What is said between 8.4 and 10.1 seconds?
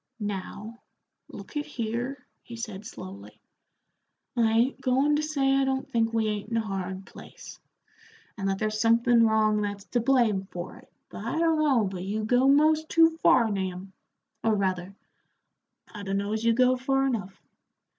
that there's somethin' wrong that's to